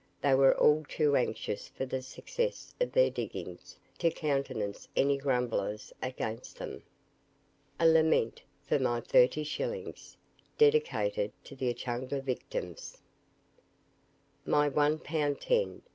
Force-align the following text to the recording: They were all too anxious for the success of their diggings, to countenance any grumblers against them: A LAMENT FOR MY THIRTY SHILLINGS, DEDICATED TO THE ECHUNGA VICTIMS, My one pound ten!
They 0.19 0.33
were 0.33 0.57
all 0.57 0.83
too 0.89 1.15
anxious 1.15 1.67
for 1.67 1.85
the 1.85 2.01
success 2.01 2.73
of 2.81 2.91
their 2.91 3.11
diggings, 3.11 3.77
to 3.99 4.09
countenance 4.09 4.87
any 4.95 5.15
grumblers 5.15 5.93
against 6.01 6.57
them: 6.57 6.81
A 7.79 7.85
LAMENT 7.85 8.41
FOR 8.63 8.79
MY 8.79 9.01
THIRTY 9.01 9.43
SHILLINGS, 9.43 10.17
DEDICATED 10.57 11.33
TO 11.43 11.55
THE 11.55 11.69
ECHUNGA 11.69 12.19
VICTIMS, 12.21 12.97
My 14.43 14.67
one 14.67 14.97
pound 14.97 15.39
ten! 15.39 15.83